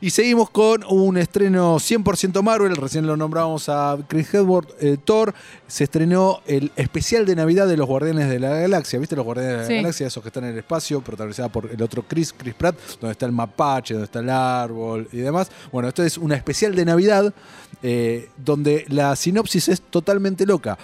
Y 0.00 0.10
seguimos 0.10 0.50
con 0.50 0.84
un 0.88 1.16
estreno 1.16 1.76
100% 1.76 2.42
Marvel. 2.42 2.76
Recién 2.76 3.06
lo 3.06 3.16
nombramos 3.16 3.68
a 3.68 3.98
Chris 4.08 4.32
Hemsworth, 4.34 4.70
eh, 4.80 4.96
Thor. 5.02 5.34
Se 5.66 5.84
estrenó 5.84 6.40
el 6.46 6.70
especial 6.76 7.26
de 7.26 7.36
Navidad 7.36 7.66
de 7.66 7.76
los 7.76 7.86
Guardianes 7.86 8.28
de 8.28 8.38
la 8.38 8.50
Galaxia. 8.50 8.98
¿Viste 8.98 9.16
los 9.16 9.24
Guardianes 9.24 9.68
de 9.68 9.76
la. 9.76 9.82
Galaxia? 9.82 10.06
Esos 10.06 10.22
que 10.22 10.28
están 10.28 10.44
en 10.44 10.50
el 10.50 10.58
espacio, 10.58 11.00
protagonizada 11.00 11.48
por 11.50 11.70
el 11.70 11.82
otro 11.82 12.04
Chris, 12.06 12.32
Chris 12.32 12.54
Pratt, 12.54 12.76
donde 13.02 13.12
está 13.12 13.26
el 13.26 13.32
mapache, 13.32 13.94
donde 13.94 14.04
está 14.04 14.20
el 14.20 14.30
árbol 14.30 15.08
y 15.12 15.18
demás. 15.18 15.50
Bueno, 15.72 15.88
esto 15.88 16.02
es 16.04 16.16
una 16.16 16.36
especial 16.36 16.74
de 16.74 16.84
Navidad 16.84 17.34
eh, 17.82 18.28
donde 18.36 18.84
la 18.88 19.14
sinopsis 19.16 19.68
es 19.68 19.80
totalmente 19.82 20.46
loca. 20.46 20.78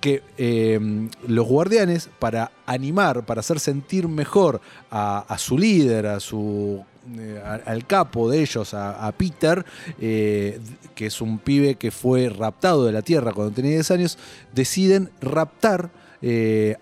Que 0.00 0.22
eh, 0.38 1.08
los 1.26 1.46
guardianes, 1.46 2.08
para 2.18 2.52
animar, 2.66 3.26
para 3.26 3.40
hacer 3.40 3.60
sentir 3.60 4.08
mejor 4.08 4.60
a, 4.90 5.36
su 5.38 5.58
líder, 5.58 6.06
a 6.06 6.20
su 6.20 6.84
eh, 7.18 7.42
al 7.66 7.86
capo 7.86 8.30
de 8.30 8.40
ellos, 8.40 8.74
a, 8.74 9.12
Peter, 9.18 9.64
que 9.98 10.60
es 10.96 11.20
un 11.20 11.38
pibe 11.38 11.74
que 11.74 11.90
fue 11.90 12.28
raptado 12.28 12.86
de 12.86 12.92
la 12.92 13.02
Tierra 13.02 13.32
cuando 13.32 13.52
tenía 13.52 13.72
10 13.72 13.90
años, 13.90 14.18
deciden 14.54 15.10
raptar 15.20 15.90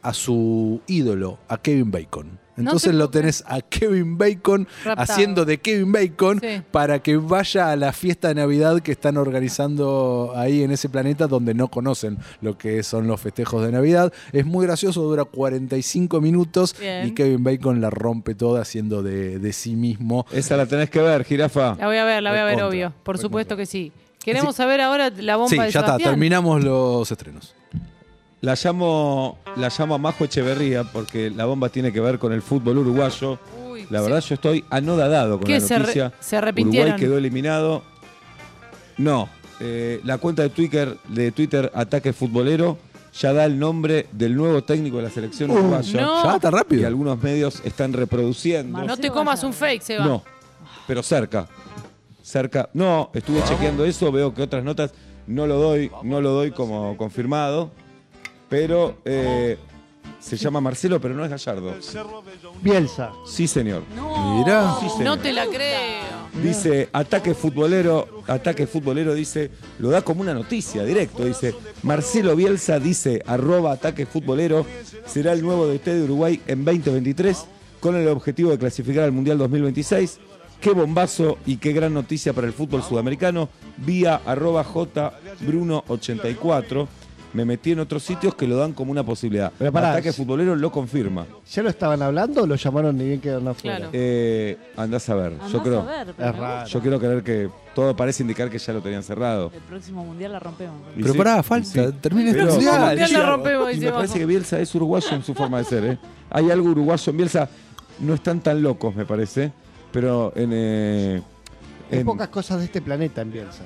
a 0.02 0.12
su 0.12 0.81
ídolo, 0.87 1.38
a 1.49 1.57
Kevin 1.57 1.90
Bacon. 1.90 2.46
Entonces 2.57 2.95
lo 2.95 3.11
tenés 3.11 3.45
a 3.47 3.61
Kevin 3.61 4.17
Bacon 4.19 4.67
Raptado. 4.85 5.03
haciendo 5.13 5.45
de 5.45 5.59
Kevin 5.59 5.93
Bacon 5.93 6.41
Sí. 6.41 6.63
para 6.71 7.01
que 7.01 7.17
vaya 7.17 7.71
a 7.71 7.77
la 7.77 7.93
fiesta 7.93 8.29
de 8.29 8.35
Navidad 8.37 8.81
que 8.81 8.93
están 8.93 9.17
organizando 9.17 10.33
ahí 10.35 10.63
en 10.63 10.71
ese 10.71 10.89
planeta 10.89 11.27
donde 11.27 11.55
no 11.55 11.69
conocen 11.69 12.19
lo 12.41 12.57
que 12.57 12.83
son 12.83 13.07
los 13.07 13.21
festejos 13.21 13.65
de 13.65 13.73
Navidad. 13.73 14.13
Es 14.33 14.47
muy 14.47 14.67
gracioso, 14.67 15.03
dura 15.03 15.25
45 15.25 16.21
minutos 16.21 16.75
Bien. 16.79 17.07
y 17.09 17.13
Kevin 17.13 17.43
Bacon 17.45 17.81
la 17.81 17.91
rompe 17.91 18.35
toda 18.35 18.63
haciendo 18.63 19.03
de, 19.03 19.39
de 19.39 19.53
sí 19.53 19.77
mismo. 19.77 20.27
Esa 20.33 20.57
la 20.57 20.67
tenés 20.67 20.91
que 20.91 21.01
ver, 21.01 21.25
jirafa. 21.25 21.77
La 21.79 21.87
voy 21.87 21.97
a 21.97 22.05
ver, 22.05 22.23
la 22.23 22.31
voy 22.31 22.39
a 22.41 22.45
ver, 22.45 22.57
Recontra, 22.57 22.69
obvio. 22.69 22.89
Por 23.03 23.17
recontra. 23.17 23.23
supuesto 23.23 23.57
que 23.57 23.67
sí. 23.67 23.93
Queremos 24.25 24.57
saber 24.57 24.81
ahora 24.81 25.11
la 25.11 25.37
bomba 25.37 25.51
Sí, 25.51 25.59
de 25.59 25.71
ya 25.71 25.81
está, 25.81 25.99
terminamos 25.99 26.65
los 26.65 27.11
estrenos. 27.13 27.55
La 28.47 28.55
llamo, 28.55 29.38
la 29.57 29.69
llamo 29.76 29.97
a 29.97 29.99
Majo 29.99 30.23
Echeverría 30.25 30.85
porque 30.85 31.31
la 31.31 31.47
bomba 31.47 31.69
tiene 31.69 31.93
que 31.93 31.99
ver 32.00 32.21
con 32.21 32.33
el 32.33 32.43
fútbol 32.43 32.79
uruguayo. 32.79 33.41
Uy, 33.69 33.88
La 33.91 33.99
sí. 33.99 34.05
verdad 34.05 34.21
yo 34.21 34.35
estoy 34.37 34.65
anodadado 34.71 35.38
con 35.38 35.47
¿Qué, 35.49 35.55
la 35.59 35.67
se 35.67 35.79
noticia. 35.81 36.12
se 36.21 36.37
arrepintieron? 36.37 36.91
Uruguay 36.91 37.00
quedó 37.09 37.19
eliminado. 37.19 37.83
No, 38.99 39.29
eh, 39.59 40.00
la 40.05 40.19
cuenta 40.19 40.43
de 40.43 40.50
Twitter, 40.50 40.97
de 41.09 41.33
Twitter 41.33 41.73
Ataque 41.75 42.12
Futbolero 42.12 42.79
ya 43.19 43.33
da 43.33 43.45
el 43.47 43.59
nombre 43.59 44.07
del 44.12 44.37
nuevo 44.37 44.62
técnico 44.62 44.99
de 44.99 45.03
la 45.03 45.11
selección 45.11 45.50
uruguaya. 45.50 46.00
no. 46.03 46.23
Ya 46.23 46.37
está 46.37 46.49
Y 46.49 46.53
rápido. 46.53 46.87
algunos 46.87 47.21
medios 47.21 47.61
están 47.65 47.95
reproduciendo. 47.95 48.81
No 48.85 48.97
te 48.97 49.11
comas 49.11 49.43
un 49.43 49.55
fake, 49.55 49.83
Seba. 49.83 50.05
No, 50.07 50.23
pero 50.87 51.03
cerca. 51.03 51.49
Cerca. 52.23 52.69
No, 52.75 53.11
estuve 53.12 53.43
chequeando 53.43 53.85
eso, 53.85 54.12
veo 54.12 54.33
que 54.33 54.43
otras 54.43 54.62
notas 54.62 54.93
no 55.26 55.49
lo 55.49 55.57
doy, 55.59 55.91
no 56.05 56.21
lo 56.21 56.31
doy 56.31 56.53
como 56.53 56.97
confirmado. 56.97 57.73
Pero 58.49 58.99
eh, 59.05 59.59
se 60.21 60.37
llama 60.37 60.61
Marcelo, 60.61 61.00
pero 61.00 61.15
no 61.15 61.25
es 61.25 61.31
Gallardo. 61.31 61.75
Bielsa. 62.62 63.12
Sí, 63.26 63.47
señor. 63.47 63.83
No, 63.95 64.38
Mirá. 64.38 64.75
Sí, 64.81 64.88
señor. 64.88 65.05
no 65.05 65.19
te 65.19 65.33
la 65.33 65.47
creo. 65.47 66.07
Dice, 66.43 66.88
ataque 66.93 67.35
futbolero, 67.35 68.23
ataque 68.26 68.67
futbolero, 68.67 69.15
dice, 69.15 69.50
lo 69.79 69.91
da 69.91 70.03
como 70.03 70.21
una 70.21 70.35
noticia, 70.35 70.85
directo, 70.85 71.25
dice, 71.25 71.55
Marcelo 71.83 72.37
Bielsa 72.37 72.79
dice, 72.79 73.23
arroba 73.26 73.73
ataque 73.73 74.05
futbolero, 74.05 74.67
será 75.07 75.33
el 75.33 75.41
nuevo 75.43 75.67
DT 75.67 75.87
de 75.87 76.03
Uruguay 76.03 76.41
en 76.47 76.62
2023, 76.65 77.47
con 77.81 77.97
el 77.97 78.07
objetivo 78.09 78.50
de 78.50 78.59
clasificar 78.59 79.05
al 79.05 79.12
Mundial 79.12 79.38
2026. 79.38 80.19
Qué 80.61 80.73
bombazo 80.73 81.38
y 81.47 81.57
qué 81.57 81.73
gran 81.73 81.95
noticia 81.95 82.33
para 82.33 82.47
el 82.47 82.53
fútbol 82.53 82.83
sudamericano, 82.83 83.49
vía 83.79 84.21
arroba 84.26 84.65
jbruno84. 84.65 86.87
Me 87.37 87.45
metí 87.45 87.73
en 87.73 87.81
otros 87.81 88.02
sitios 88.02 88.35
que 88.35 88.47
lo 88.49 88.57
dan 88.57 88.73
como 88.73 88.90
una 88.90 89.05
posibilidad. 89.05 89.52
Pero 89.59 89.71
pará, 89.71 89.90
ataque 89.93 90.11
si- 90.11 90.16
futbolero 90.23 90.57
lo 90.57 90.73
confirma. 90.73 91.26
¿Ya 91.52 91.62
lo 91.62 91.69
estaban 91.69 92.00
hablando 92.00 92.45
o 92.45 92.47
lo 92.47 92.55
llamaron 92.55 92.97
ni 92.97 93.05
bien 93.05 93.21
quedaron 93.21 93.47
afuera? 93.49 93.76
Claro. 93.76 93.90
Eh, 93.93 94.57
andás 94.76 95.07
a 95.11 95.14
ver, 95.16 95.33
yo 95.37 95.43
Andás 95.45 95.62
creo... 95.62 95.81
a 95.81 95.85
ver, 95.85 96.14
pero 96.16 96.28
Es 96.31 96.35
me 96.35 96.40
raro. 96.40 96.61
gusta. 96.62 96.71
Yo 96.73 96.81
quiero 96.81 96.99
creer 96.99 97.23
que 97.23 97.50
todo 97.75 97.95
parece 97.95 98.23
indicar 98.23 98.49
que 98.49 98.57
ya 98.59 98.73
lo 98.73 98.81
tenían 98.81 99.02
cerrado. 99.02 99.50
El 99.55 99.61
próximo 99.61 100.02
mundial 100.02 100.33
la 100.33 100.38
rompemos. 100.38 100.76
Y 100.97 101.00
Pero 101.02 101.12
sí, 101.12 101.19
pará, 101.19 101.38
y 101.38 101.43
falta, 101.43 101.69
sí. 101.87 101.93
termina 102.00 102.31
este 102.31 102.40
Pero- 102.40 102.52
mundial. 102.55 102.87
Mundial 102.99 103.12
la 103.12 103.26
rompemos, 103.26 103.69
y 103.71 103.75
dice 103.75 103.81
me 103.85 103.90
Bajo. 103.90 103.99
parece 103.99 104.19
que 104.19 104.26
Bielsa 104.26 104.59
es 104.61 104.75
uruguayo 104.75 105.11
en 105.14 105.23
su 105.23 105.35
forma 105.35 105.59
de 105.59 105.64
ser. 105.64 105.85
¿eh? 105.85 105.99
Hay 106.31 106.50
algo 106.50 106.71
uruguayo 106.71 107.11
en 107.11 107.16
Bielsa. 107.19 107.49
No 108.00 108.14
están 108.14 108.40
tan 108.40 108.62
locos, 108.62 108.95
me 108.97 109.05
parece. 109.05 109.52
Pero 109.93 110.33
en, 110.35 110.50
eh, 110.55 111.23
Hay 111.93 111.99
en- 111.99 112.07
pocas 112.07 112.28
cosas 112.28 112.61
de 112.61 112.64
este 112.64 112.81
planeta 112.81 113.21
en 113.21 113.31
Bielsa. 113.31 113.62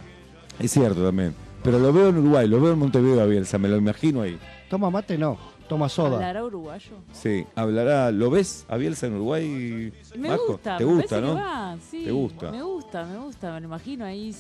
es 0.59 0.71
cierto 0.73 1.05
también. 1.05 1.35
Pero 1.63 1.79
lo 1.79 1.93
veo 1.93 2.09
en 2.09 2.19
Uruguay, 2.19 2.49
lo 2.49 2.61
veo 2.61 2.73
en 2.73 2.79
Montevideo 2.79 3.21
a 3.21 3.27
Bielsa, 3.27 3.59
me 3.59 3.69
lo 3.69 3.77
imagino 3.77 4.23
ahí. 4.23 4.39
Toma 4.69 4.91
mate, 4.91 5.19
no. 5.19 5.37
Toma 5.69 5.89
soda. 5.89 6.17
¿Hablará 6.17 6.45
uruguayo? 6.45 6.97
Sí, 7.13 7.47
hablará. 7.55 8.11
¿Lo 8.11 8.29
ves 8.29 8.65
a 8.69 8.77
Bielsa 8.77 9.07
en 9.07 9.15
Uruguay? 9.15 9.93
Me 10.17 10.29
Majo? 10.31 10.47
gusta, 10.49 10.79
¿Te 10.79 10.85
me 10.85 10.95
gusta, 10.95 11.21
no? 11.21 11.29
que 11.29 11.41
va, 11.41 11.77
sí, 11.89 12.05
¿Te 12.05 12.11
gusta? 12.11 12.51
Me 12.51 12.63
gusta, 12.63 13.05
me 13.05 13.19
gusta. 13.19 13.53
Me 13.53 13.61
lo 13.61 13.67
imagino 13.67 14.05
ahí 14.05 14.35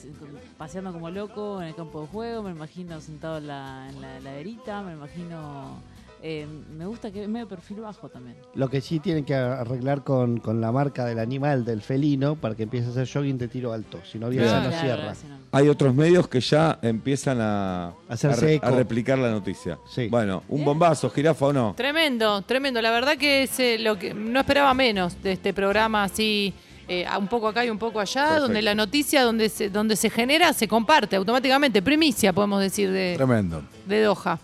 paseando 0.58 0.92
como 0.92 1.08
loco 1.10 1.62
en 1.62 1.68
el 1.68 1.74
campo 1.76 2.00
de 2.00 2.06
juego, 2.08 2.42
me 2.42 2.50
lo 2.50 2.56
imagino 2.56 3.00
sentado 3.00 3.38
en 3.38 3.46
la, 3.46 3.86
en 3.90 4.00
la 4.00 4.16
heladerita, 4.16 4.82
me 4.82 4.90
lo 4.92 4.96
imagino... 4.98 5.80
eh, 6.22 6.46
me 6.76 6.86
gusta 6.86 7.10
que 7.10 7.22
es 7.22 7.28
medio 7.28 7.48
perfil 7.48 7.80
bajo 7.80 8.08
también. 8.08 8.36
Lo 8.54 8.68
que 8.68 8.80
sí 8.80 9.00
tienen 9.00 9.24
que 9.24 9.34
arreglar 9.34 10.04
con, 10.04 10.38
con 10.38 10.60
la 10.60 10.70
marca 10.72 11.04
del 11.06 11.18
animal, 11.18 11.64
del 11.64 11.80
felino, 11.82 12.36
para 12.36 12.54
que 12.54 12.64
empiece 12.64 12.88
a 12.88 12.90
hacer 12.90 13.08
jogging 13.10 13.38
de 13.38 13.48
tiro 13.48 13.72
alto. 13.72 14.00
Si 14.10 14.18
no, 14.18 14.28
Bielsa 14.28 14.60
Claro. 14.60 14.64
no 14.64 14.70
Claro, 14.70 14.86
cierra. 15.14 15.14
Hay 15.52 15.68
otros 15.68 15.94
medios 15.94 16.28
que 16.28 16.40
ya 16.40 16.78
empiezan 16.82 17.38
a, 17.40 17.92
Hacerse 18.08 18.46
a 18.46 18.52
eco. 18.52 18.66
a 18.66 18.70
replicar 18.70 19.18
la 19.18 19.30
noticia. 19.30 19.78
Sí. 19.88 20.08
Bueno, 20.08 20.42
un 20.48 20.64
bombazo, 20.64 21.08
jirafa 21.10 21.46
o 21.46 21.52
no. 21.52 21.74
Tremendo, 21.76 22.42
tremendo. 22.42 22.80
La 22.82 22.90
verdad 22.90 23.16
que 23.16 23.44
es 23.44 23.58
eh, 23.58 23.78
lo 23.78 23.98
que 23.98 24.12
no 24.14 24.40
esperaba 24.40 24.74
menos 24.74 25.20
de 25.22 25.32
este 25.32 25.52
programa 25.54 26.04
así. 26.04 26.52
eh, 26.92 27.06
un 27.18 27.28
poco 27.28 27.46
acá 27.46 27.64
y 27.64 27.70
un 27.70 27.78
poco 27.78 28.00
allá, 28.00 28.22
Perfecto. 28.22 28.42
donde 28.46 28.62
la 28.62 28.74
noticia 28.74 29.22
donde 29.22 29.48
se, 29.48 29.70
donde 29.70 29.94
se 29.94 30.10
genera 30.10 30.52
se 30.52 30.66
comparte 30.66 31.14
automáticamente. 31.14 31.82
Primicia, 31.82 32.32
podemos 32.32 32.60
decir, 32.60 32.90
de, 32.90 33.14
Tremendo. 33.16 33.62
de 33.86 34.02
Doha. 34.02 34.40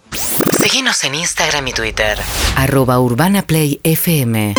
Seguinos 0.69 1.05
en 1.05 1.15
Instagram 1.15 1.69
y 1.69 1.73
Twitter. 1.73 2.19
Arroba 2.57 2.99
Urbana 2.99 3.43
Play 3.43 3.79
FM. 3.85 4.55